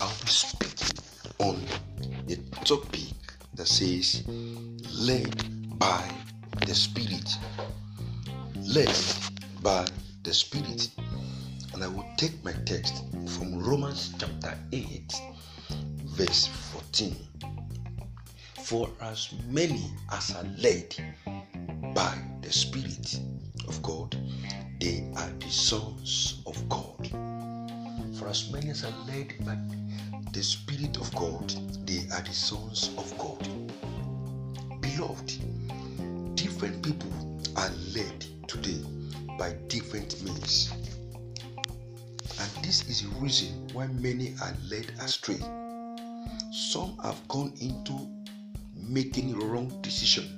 I'll 0.00 0.08
be 0.08 0.28
speaking 0.28 0.96
on 1.40 1.60
the 2.26 2.36
topic 2.64 3.12
that 3.54 3.66
says 3.66 4.22
led 4.98 5.78
by 5.78 6.02
the 6.64 6.74
Spirit. 6.74 7.36
Led 8.56 8.96
by 9.62 9.86
the 10.22 10.32
Spirit. 10.32 10.88
And 11.74 11.84
I 11.84 11.88
will 11.88 12.06
take 12.16 12.42
my 12.42 12.52
text 12.64 13.04
from 13.26 13.58
Romans 13.62 14.14
chapter 14.18 14.56
8, 14.72 15.12
verse 16.04 16.46
14. 16.46 17.14
For 18.62 18.88
as 19.02 19.34
many 19.48 19.84
as 20.12 20.34
are 20.34 20.46
led 20.58 20.96
by 21.94 22.16
the 22.40 22.50
Spirit 22.50 23.20
of 23.68 23.82
God, 23.82 24.16
they 24.80 25.04
are 25.16 25.30
the 25.40 25.50
sons 25.50 26.42
of 26.46 26.68
God. 26.70 27.29
For 28.20 28.28
as 28.28 28.50
many 28.50 28.68
as 28.68 28.84
are 28.84 28.92
led 29.08 29.32
by 29.46 29.56
the 30.32 30.42
Spirit 30.42 30.98
of 30.98 31.10
God, 31.14 31.48
they 31.86 32.00
are 32.12 32.20
the 32.20 32.34
sons 32.34 32.90
of 32.98 33.16
God. 33.16 33.48
Beloved, 34.82 36.36
different 36.36 36.82
people 36.82 37.10
are 37.56 37.70
led 37.94 38.26
today 38.46 38.84
by 39.38 39.54
different 39.68 40.22
means. 40.22 40.70
And 42.38 42.50
this 42.62 42.86
is 42.90 43.04
the 43.04 43.08
reason 43.20 43.66
why 43.72 43.86
many 43.86 44.34
are 44.42 44.54
led 44.68 44.92
astray. 45.00 45.40
Some 46.52 46.98
have 47.02 47.26
gone 47.28 47.54
into 47.58 48.06
making 48.76 49.38
wrong 49.38 49.72
decision 49.80 50.28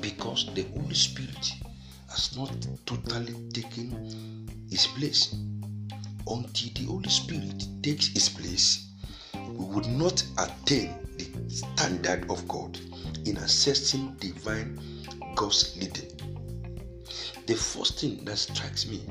because 0.00 0.46
the 0.54 0.62
Holy 0.78 0.94
Spirit 0.94 1.52
has 2.10 2.36
not 2.36 2.54
totally 2.86 3.34
taken 3.52 4.46
his 4.70 4.86
place. 4.86 5.34
Until 6.26 6.70
the 6.74 6.84
Holy 6.86 7.08
Spirit 7.08 7.66
takes 7.82 8.08
his 8.08 8.28
place, 8.28 8.90
we 9.34 9.64
would 9.64 9.86
not 9.86 10.22
attain 10.38 10.94
the 11.16 11.50
standard 11.50 12.30
of 12.30 12.46
God 12.46 12.78
in 13.26 13.36
assessing 13.38 14.14
divine 14.20 14.78
God's 15.34 15.76
leading. 15.76 16.10
The 17.46 17.54
first 17.54 18.00
thing 18.00 18.24
that 18.24 18.38
strikes 18.38 18.86
me 18.86 19.02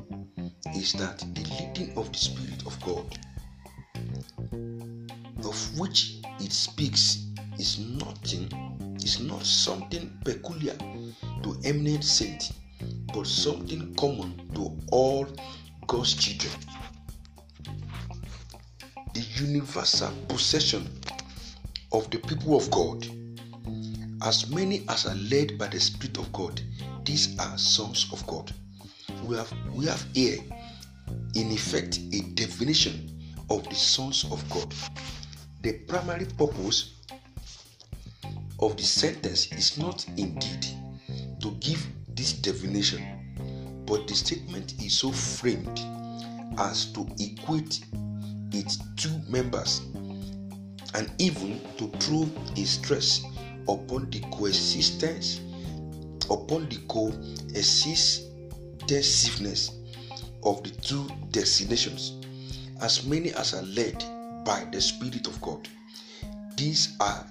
is 0.76 0.94
that 0.94 1.20
the 1.20 1.44
leading 1.60 1.98
of 1.98 2.12
the 2.12 2.18
Spirit 2.18 2.66
of 2.66 2.80
God, 2.82 3.18
of 5.46 5.80
which 5.80 6.18
it 6.40 6.52
speaks, 6.54 7.26
is 7.58 7.80
nothing, 7.80 8.50
is 9.04 9.20
not 9.20 9.44
something 9.44 10.18
peculiar 10.24 10.78
to 11.44 11.58
eminent 11.66 12.04
saints, 12.04 12.54
but 13.14 13.28
something 13.28 13.94
common 13.96 14.50
to 14.56 14.78
all 14.92 15.28
God's 15.88 16.14
children. 16.14 16.54
The 19.14 19.22
universal 19.44 20.12
possession 20.28 20.88
of 21.92 22.10
the 22.12 22.20
people 22.20 22.56
of 22.56 22.70
God, 22.72 23.08
as 24.24 24.50
many 24.50 24.84
as 24.90 25.06
are 25.06 25.16
led 25.16 25.58
by 25.58 25.68
the 25.68 25.80
Spirit 25.80 26.18
of 26.18 26.32
God, 26.32 26.62
these 27.06 27.38
are 27.40 27.58
sons 27.58 28.08
of 28.14 28.26
God. 28.28 28.54
We 29.26 29.36
have 29.36 29.52
we 29.74 29.86
have 29.86 30.06
here, 30.14 30.38
in 31.36 31.52
effect, 31.52 32.00
a 32.14 32.22
definition 32.36 33.10
of 33.50 33.68
the 33.68 33.76
sons 33.76 34.26
of 34.32 34.48
God. 34.50 34.74
The 35.64 35.74
primary 35.88 36.26
purpose 36.26 36.96
of 38.60 38.78
the 38.78 38.84
sentence 38.84 39.52
is 39.52 39.78
not 39.78 40.06
indeed 40.18 40.66
to 41.42 41.52
give 41.60 41.86
this 42.10 42.34
definition, 42.34 43.04
but 43.86 44.08
the 44.08 44.16
statement 44.16 44.76
is 44.84 44.98
so 44.98 45.12
framed 45.12 45.80
as 46.60 46.92
to 46.94 47.08
equate 47.20 47.82
its 48.52 48.78
two 48.96 49.20
members 49.28 49.82
and 50.94 51.12
even 51.20 51.60
to 51.78 51.88
throw 52.00 52.28
a 52.56 52.64
stress 52.64 53.24
upon 53.68 54.10
the 54.10 54.22
coexistence 54.32 55.42
upon 56.30 56.70
the 56.70 56.78
coextensiveness 56.88 59.72
of 60.44 60.64
the 60.64 60.70
two 60.82 61.06
destinations 61.32 62.14
as 62.82 63.06
many 63.06 63.34
as 63.34 63.54
are 63.54 63.64
led 63.64 64.02
by 64.46 64.66
the 64.72 64.80
spirit 64.82 65.28
of 65.28 65.40
god. 65.42 65.68
These 66.56 66.96
are 67.00 67.26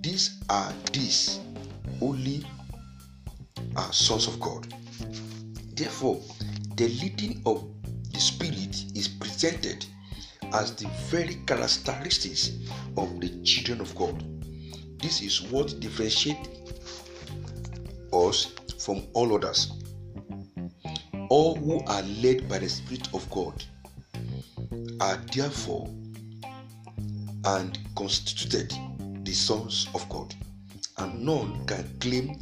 these 0.00 0.40
are 0.48 0.72
these 0.92 1.40
only 2.00 2.44
are 3.76 3.92
sons 3.92 4.26
of 4.26 4.40
god. 4.40 4.66
Therefore 5.74 6.20
the 6.76 6.88
leading 6.88 7.42
of 7.46 7.64
the 8.12 8.20
spirit 8.20 8.83
presented 9.34 9.86
as 10.52 10.74
the 10.76 10.88
very 11.10 11.34
characteristics 11.46 12.52
of 12.96 13.20
the 13.20 13.28
children 13.42 13.80
of 13.80 13.94
god 13.94 14.22
this 15.04 15.20
is 15.20 15.42
what 15.50 15.78
differentiates 15.80 16.48
us 18.14 18.52
from 18.78 19.02
all 19.12 19.34
others. 19.34 19.72
All 21.28 21.56
who 21.56 21.80
are 21.86 22.02
led 22.22 22.48
by 22.48 22.58
the 22.58 22.68
Spirit 22.68 23.08
of 23.12 23.28
God 23.30 23.64
are 25.00 25.16
therefore 25.34 25.88
and 27.44 27.78
constituted 27.96 28.72
the 29.24 29.32
sons 29.32 29.88
of 29.94 30.08
God, 30.08 30.34
and 30.98 31.22
none 31.24 31.66
can 31.66 31.98
claim 32.00 32.38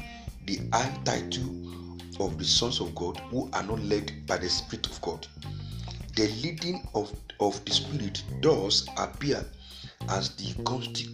the 0.46 0.60
high 0.72 0.96
title 1.04 1.98
of 2.20 2.38
the 2.38 2.44
sons 2.44 2.80
of 2.80 2.94
God 2.94 3.18
who 3.30 3.50
are 3.52 3.62
not 3.62 3.80
led 3.80 4.26
by 4.26 4.36
the 4.36 4.48
Spirit 4.48 4.86
of 4.86 5.00
God. 5.00 5.26
The 6.14 6.28
leading 6.42 6.86
of, 6.94 7.12
of 7.40 7.64
the 7.64 7.72
Spirit 7.72 8.22
does 8.40 8.86
appear 8.98 9.44
as 10.08 10.30
the 10.36 10.54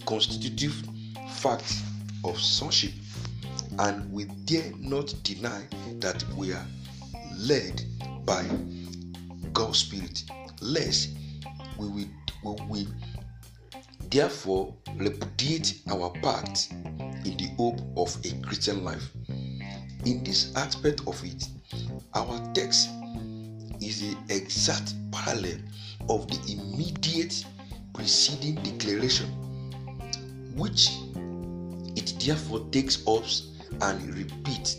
constitutive 0.04 0.74
fact 1.28 1.72
of 2.24 2.38
sonship 2.40 2.92
and 3.78 4.10
we 4.12 4.24
dare 4.44 4.72
not 4.78 5.14
deny 5.22 5.62
that 6.00 6.24
we 6.36 6.52
are 6.52 6.66
led 7.36 7.82
by 8.24 8.44
God's 9.52 9.78
Spirit, 9.78 10.24
lest 10.60 11.10
we 11.78 11.88
will, 11.88 12.08
we 12.44 12.82
will 12.82 12.86
therefore 14.10 14.74
repudiate 14.96 15.80
our 15.90 16.10
part 16.22 16.68
in 17.24 17.36
the 17.36 17.50
hope 17.56 17.80
of 17.96 18.16
a 18.24 18.32
Christian 18.44 18.82
life. 18.82 19.10
In 20.04 20.24
this 20.24 20.54
aspect 20.56 21.02
of 21.06 21.22
it, 21.24 21.48
our 22.14 22.52
text 22.54 22.88
is 23.80 24.00
the 24.00 24.16
exact 24.34 24.94
parallel 25.12 25.58
of 26.08 26.26
the 26.28 26.52
immediate 26.52 27.44
preceding 27.94 28.54
declaration, 28.56 29.26
which 30.56 30.88
it 31.96 32.14
therefore 32.24 32.66
takes 32.70 33.06
up 33.06 33.24
and 33.82 34.14
repeats. 34.14 34.76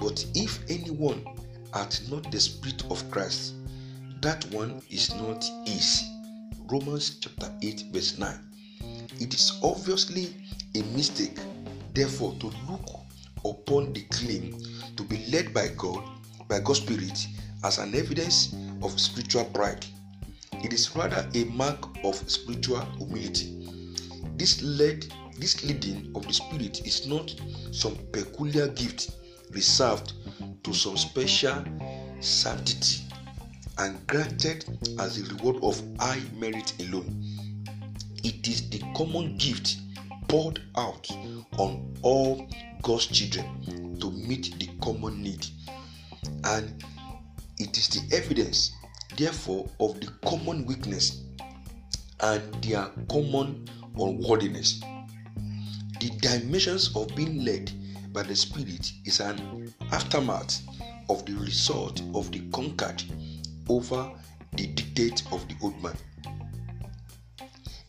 But 0.00 0.24
if 0.34 0.60
anyone 0.68 1.24
hath 1.74 2.10
not 2.10 2.30
the 2.30 2.40
Spirit 2.40 2.82
of 2.90 3.08
Christ, 3.10 3.54
that 4.20 4.44
one 4.52 4.82
is 4.90 5.14
not 5.14 5.44
his. 5.66 6.02
Romans 6.68 7.18
chapter 7.20 7.52
8, 7.62 7.86
verse 7.92 8.18
9. 8.18 8.38
It 9.20 9.34
is 9.34 9.58
obviously 9.62 10.34
a 10.74 10.82
mistake, 10.96 11.38
therefore, 11.94 12.34
to 12.40 12.46
look 12.68 13.00
upon 13.44 13.92
the 13.92 14.02
claim 14.10 14.56
to 14.96 15.02
be 15.04 15.24
led 15.26 15.52
by 15.52 15.68
God, 15.76 16.02
by 16.48 16.60
God's 16.60 16.80
Spirit, 16.80 17.26
as 17.64 17.78
an 17.78 17.94
evidence 17.94 18.54
of 18.82 18.98
spiritual 19.00 19.44
pride. 19.46 19.84
It 20.64 20.72
is 20.72 20.94
rather 20.94 21.28
a 21.34 21.44
mark 21.44 21.88
of 22.04 22.16
spiritual 22.30 22.80
humility. 22.98 23.66
This 24.36 24.62
led 24.62 25.06
this 25.38 25.64
leading 25.64 26.12
of 26.14 26.26
the 26.26 26.32
Spirit 26.34 26.86
is 26.86 27.06
not 27.06 27.34
some 27.72 27.96
peculiar 28.12 28.68
gift 28.68 29.12
reserved 29.52 30.12
to 30.62 30.74
some 30.74 30.96
special 30.96 31.64
sanctity 32.20 33.04
and 33.78 34.06
granted 34.06 34.66
as 34.98 35.18
a 35.18 35.34
reward 35.34 35.56
of 35.62 35.82
high 35.98 36.20
merit 36.38 36.74
alone. 36.80 37.24
It 38.22 38.46
is 38.46 38.68
the 38.68 38.80
common 38.94 39.38
gift 39.38 39.78
poured 40.28 40.60
out 40.76 41.08
on 41.56 41.94
all 42.02 42.46
God's 42.82 43.06
children 43.06 43.96
to 44.00 44.10
meet 44.10 44.58
the 44.58 44.68
common 44.82 45.22
need, 45.22 45.46
and 46.44 46.84
it 47.60 47.76
is 47.76 47.88
the 47.88 48.16
evidence, 48.16 48.72
therefore, 49.16 49.68
of 49.80 50.00
the 50.00 50.08
common 50.24 50.64
weakness 50.64 51.22
and 52.20 52.42
their 52.62 52.86
common 53.10 53.68
unworthiness. 53.96 54.80
The 56.00 56.10
dimensions 56.20 56.96
of 56.96 57.14
being 57.14 57.44
led 57.44 57.70
by 58.12 58.22
the 58.22 58.34
Spirit 58.34 58.90
is 59.04 59.20
an 59.20 59.72
aftermath 59.92 60.62
of 61.10 61.24
the 61.26 61.34
result 61.34 62.00
of 62.14 62.30
the 62.32 62.40
conquered 62.50 63.02
over 63.68 64.10
the 64.56 64.66
dictate 64.68 65.22
of 65.30 65.46
the 65.48 65.54
old 65.62 65.80
man. 65.82 65.96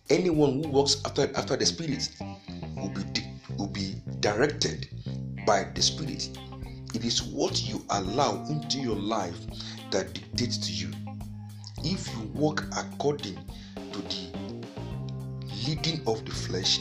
Anyone 0.09 0.63
who 0.63 0.69
walks 0.69 1.01
after, 1.05 1.31
after 1.35 1.55
the 1.55 1.65
Spirit 1.65 2.09
will 2.75 2.89
be, 2.89 3.23
will 3.57 3.67
be 3.67 3.95
directed 4.19 4.89
by 5.45 5.67
the 5.73 5.81
Spirit. 5.81 6.29
It 6.93 7.05
is 7.05 7.23
what 7.23 7.61
you 7.63 7.85
allow 7.89 8.43
into 8.49 8.79
your 8.79 8.97
life 8.97 9.39
that 9.91 10.13
dictates 10.13 10.57
to 10.57 10.73
you. 10.73 10.91
if 11.83 12.07
you 12.13 12.21
walk 12.33 12.63
according 12.77 13.37
to 13.93 14.01
the 14.01 14.31
leading 15.65 16.01
of 16.05 16.23
the 16.25 16.31
flesh, 16.31 16.79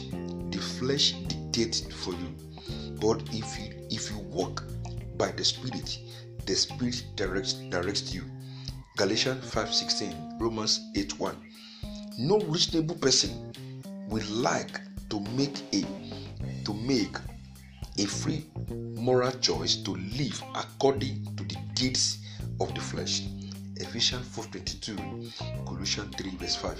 the 0.49 0.59
flesh 0.79 1.13
dictates 1.27 1.81
for 2.03 2.11
you. 2.11 2.29
But 2.99 3.21
if 3.31 3.59
you 3.59 3.73
if 3.89 4.11
you 4.11 4.19
walk 4.19 4.63
by 5.17 5.31
the 5.31 5.43
Spirit, 5.43 5.97
the 6.45 6.55
Spirit 6.55 7.03
directs 7.15 7.53
directs 7.53 8.13
you. 8.13 8.23
Galatians 8.97 9.43
5:16, 9.45 10.39
Romans 10.39 10.79
8:1. 10.95 11.35
No 12.19 12.39
reasonable 12.41 12.95
person 12.95 13.53
will 14.09 14.27
like 14.29 14.79
to 15.09 15.19
make 15.37 15.57
a 15.73 15.85
to 16.65 16.73
make 16.73 17.15
a 17.97 18.05
free 18.05 18.45
moral 18.95 19.31
choice 19.39 19.75
to 19.77 19.91
live 19.95 20.41
according 20.55 21.25
to 21.35 21.43
the 21.43 21.57
deeds 21.73 22.19
of 22.59 22.73
the 22.73 22.81
flesh. 22.81 23.23
Ephesians 23.75 24.27
4:22, 24.27 25.65
Colossians 25.65 26.15
3 26.15 26.35
verse 26.37 26.55
5. 26.55 26.79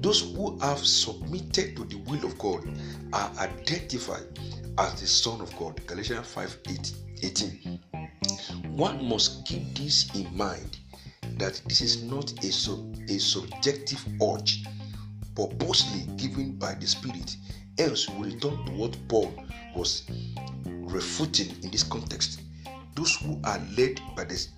Those 0.00 0.20
who 0.20 0.58
have 0.58 0.84
submitted 0.84 1.76
to 1.76 1.84
the 1.84 1.96
will 2.08 2.24
of 2.24 2.36
God 2.38 2.66
are 3.12 3.30
identified 3.38 4.38
as 4.78 5.00
the 5.00 5.06
Son 5.06 5.40
of 5.40 5.56
God. 5.56 5.80
Galatians 5.86 6.26
5 6.26 6.58
18. 7.22 7.80
One 8.76 9.08
must 9.08 9.46
keep 9.46 9.74
this 9.74 10.10
in 10.14 10.36
mind 10.36 10.78
that 11.38 11.60
this 11.66 11.80
is 11.80 12.02
not 12.02 12.32
a, 12.44 12.52
sub, 12.52 12.96
a 13.08 13.18
subjective 13.18 14.04
urge 14.20 14.64
purposely 15.34 16.02
given 16.16 16.52
by 16.56 16.74
the 16.74 16.86
Spirit. 16.86 17.36
Else, 17.78 18.08
we 18.10 18.34
return 18.34 18.64
to 18.66 18.72
what 18.72 18.96
Paul 19.08 19.34
was 19.74 20.04
refuting 20.64 21.50
in 21.62 21.70
this 21.70 21.82
context. 21.82 22.40
Those 22.94 23.16
who 23.16 23.40
are 23.44 23.60
led 23.76 24.00
by 24.16 24.24
this 24.24 24.48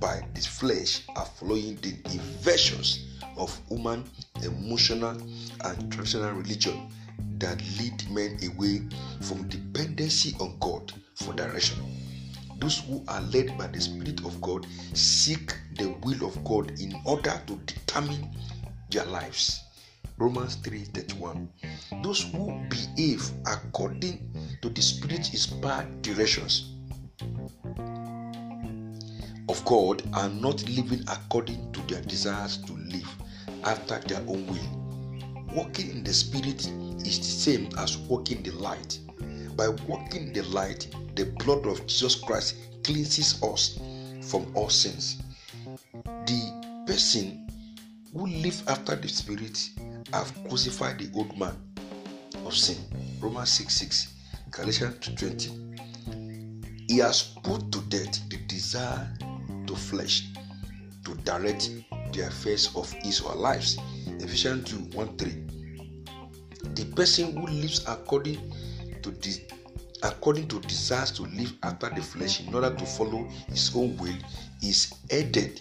by 0.00 0.22
this 0.34 0.46
flesh 0.46 1.02
are 1.14 1.24
following 1.24 1.76
the 1.76 1.94
inversions 2.12 3.18
of 3.36 3.56
human, 3.68 4.04
emotional, 4.42 5.16
and 5.64 5.92
traditional 5.92 6.32
religion 6.32 6.90
that 7.38 7.62
lead 7.78 8.10
men 8.10 8.38
away 8.52 8.82
from 9.20 9.48
dependency 9.48 10.34
on 10.40 10.56
God 10.58 10.92
for 11.14 11.32
direction. 11.34 11.78
Those 12.58 12.78
who 12.80 13.04
are 13.06 13.20
led 13.20 13.56
by 13.56 13.68
the 13.68 13.80
Spirit 13.80 14.24
of 14.24 14.40
God 14.40 14.66
seek 14.94 15.54
the 15.76 15.90
will 16.02 16.26
of 16.26 16.42
God 16.44 16.72
in 16.80 17.00
order 17.04 17.40
to 17.46 17.56
determine 17.66 18.28
their 18.90 19.04
lives. 19.04 19.62
Romans 20.18 20.56
3:31. 20.56 21.48
Those 22.02 22.22
who 22.22 22.60
behave 22.68 23.30
according 23.46 24.30
to 24.62 24.68
the 24.68 24.82
Spirit 24.82 25.32
inspired 25.32 26.02
directions 26.02 26.74
of 29.48 29.64
God 29.64 30.02
are 30.14 30.28
not 30.28 30.68
living 30.68 31.02
according 31.08 31.72
to 31.72 31.80
their 31.82 32.02
desires 32.02 32.58
to 32.66 32.72
live 32.72 33.08
after 33.64 33.98
their 34.08 34.20
own 34.28 34.46
will. 34.46 35.54
Walking 35.54 35.90
in 35.90 36.04
the 36.04 36.12
Spirit 36.12 36.66
is 37.06 37.18
the 37.18 37.24
same 37.24 37.68
as 37.78 37.96
walking 37.96 38.42
the 38.42 38.52
light. 38.52 38.98
By 39.56 39.68
walking 39.68 40.32
the 40.32 40.42
light, 40.42 40.88
the 41.14 41.26
blood 41.38 41.66
of 41.66 41.86
Jesus 41.86 42.16
Christ 42.16 42.56
cleanses 42.84 43.42
us 43.42 43.78
from 44.20 44.54
all 44.54 44.68
sins. 44.68 45.18
The 46.04 46.84
person 46.86 47.48
who 48.12 48.26
lives 48.26 48.62
after 48.66 48.96
the 48.96 49.08
Spirit 49.08 49.70
have 50.12 50.32
crucified 50.48 50.98
the 50.98 51.10
old 51.14 51.36
man 51.38 51.56
of 52.46 52.54
sin. 52.56 52.76
Romans 53.20 53.50
6 53.50 53.74
6, 53.74 54.14
Galatians 54.50 54.96
2:20. 55.00 56.90
He 56.90 56.98
has 56.98 57.34
put 57.42 57.70
to 57.72 57.80
death 57.88 58.28
the 58.30 58.38
desire 58.46 59.06
to 59.66 59.76
flesh 59.76 60.28
to 61.04 61.14
direct 61.24 61.70
the 62.12 62.26
affairs 62.26 62.70
of 62.74 62.90
his 63.02 63.20
or 63.20 63.34
lives. 63.34 63.78
Ephesians 64.06 64.70
2 64.70 64.76
1 64.96 65.16
3. 65.16 65.30
The 66.74 66.84
person 66.96 67.36
who 67.36 67.46
lives 67.46 67.84
according 67.86 68.52
to 69.02 69.10
this 69.10 69.40
according 70.02 70.46
to 70.48 70.60
desires 70.60 71.10
to 71.10 71.22
live 71.22 71.52
after 71.62 71.90
the 71.90 72.00
flesh 72.02 72.40
in 72.40 72.54
order 72.54 72.74
to 72.74 72.86
follow 72.86 73.24
his 73.48 73.74
own 73.74 73.96
will 73.96 74.14
is 74.62 74.92
headed 75.10 75.60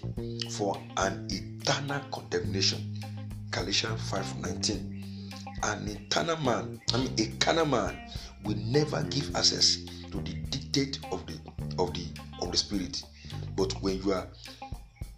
for 0.51 0.77
an 0.97 1.27
eternal 1.31 2.01
condemnation. 2.11 3.01
Galatians 3.51 3.99
5:19. 4.11 5.31
An 5.63 5.87
eternal 5.87 6.37
man, 6.37 6.79
I 6.93 6.97
mean 6.97 7.13
a 7.17 7.27
carnal 7.37 7.65
man, 7.65 7.97
will 8.43 8.57
never 8.57 9.03
give 9.03 9.35
access 9.35 9.77
to 10.11 10.21
the 10.21 10.33
dictate 10.49 10.99
of 11.11 11.25
the 11.25 11.39
of 11.79 11.93
the 11.93 12.05
of 12.41 12.51
the 12.51 12.57
spirit. 12.57 13.03
But 13.55 13.73
when 13.81 14.01
you 14.03 14.13
are 14.13 14.27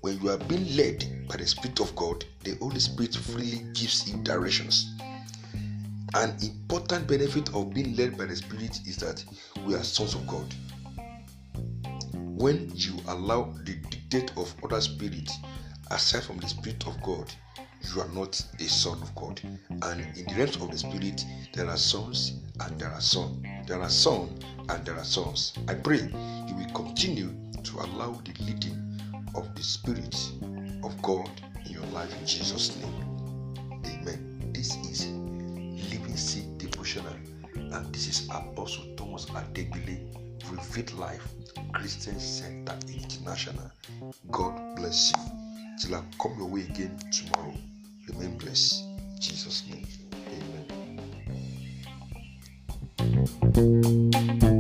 when 0.02 0.22
you 0.22 0.30
are 0.30 0.38
being 0.38 0.76
led 0.78 1.28
by 1.28 1.36
the 1.36 1.46
Spirit 1.46 1.82
of 1.82 1.94
God, 1.96 2.24
the 2.44 2.56
Holy 2.56 2.80
Spirit 2.80 3.16
freely 3.16 3.66
gives 3.74 4.10
you 4.10 4.18
directions. 4.24 4.94
An 6.14 6.38
important 6.42 7.06
benefit 7.08 7.54
of 7.54 7.74
being 7.74 7.96
led 7.98 8.18
by 8.18 8.26
the 8.26 8.36
Spirit 8.36 8.80
is 8.88 8.98
that 8.98 9.24
we 9.66 9.76
are 9.76 9.84
sons 9.84 10.16
of 10.16 10.26
God. 10.26 10.56
When 12.14 12.72
you 12.74 12.96
allow 13.08 13.54
the 13.66 13.74
dictate 13.90 14.32
of 14.38 14.54
other 14.64 14.80
spirits 14.80 15.38
aside 15.92 16.24
from 16.24 16.38
the 16.38 16.48
Spirit 16.48 16.88
of 16.88 17.02
God, 17.04 17.30
you 17.82 18.02
are 18.02 18.10
not 18.10 18.42
a 18.60 18.64
son 18.64 19.02
of 19.02 19.14
God. 19.16 19.42
And 19.70 20.02
in 20.18 20.26
the 20.28 20.36
realms 20.38 20.58
of 20.58 20.72
the 20.72 20.78
Spirit, 20.78 21.26
there 21.54 21.68
are 21.68 21.78
sons 21.78 22.34
and 22.60 22.80
there 22.80 22.90
are 22.90 23.02
sons. 23.02 23.46
There 23.68 23.82
are 23.82 23.90
sons 23.90 24.44
and 24.70 24.86
there 24.86 24.96
are 24.98 25.04
sons. 25.04 25.54
I 25.68 25.76
pray 25.76 26.02
you 26.48 26.56
will 26.56 26.72
continue 26.74 27.34
to 27.64 27.80
allow 27.80 28.20
the 28.26 28.34
leading 28.44 29.00
of 29.36 29.54
the 29.56 29.64
Spirit 29.64 30.16
of 30.84 31.02
God 31.02 31.30
in 31.66 31.72
your 31.72 31.86
life 31.88 32.12
in 32.20 32.26
Jesus' 32.26 32.76
name. 32.78 33.56
Amen. 33.86 34.52
This 34.54 34.76
is 34.78 35.08
Living 35.92 36.18
Seed 36.18 36.58
Devotional, 36.58 37.14
and 37.56 37.94
this 37.94 38.08
is 38.08 38.28
Apostle 38.30 38.96
Thomas 38.96 39.26
Adegbile, 39.26 40.00
Revealed 40.52 40.94
Life 40.94 41.28
Christian 41.74 42.20
Center 42.20 42.78
International. 42.88 43.72
God 44.32 44.76
bless 44.76 45.12
you. 45.12 45.24
Till 45.82 45.96
I 45.96 46.04
come 46.20 46.36
your 46.38 46.48
way 46.48 46.62
again 46.62 46.98
tomorrow. 47.12 47.54
Remain 48.08 48.38
blessed. 48.38 48.84
In 48.84 49.18
Jesus' 49.22 49.64
name. 49.70 49.88
Amen. 53.56 54.59